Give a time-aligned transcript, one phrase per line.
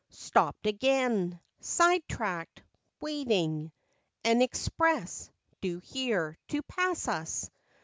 [0.09, 1.39] Stopped again!
[1.59, 2.63] side tracked,
[3.03, 3.71] waiting^
[4.23, 5.29] An "express"
[5.61, 7.51] due here, to pass us.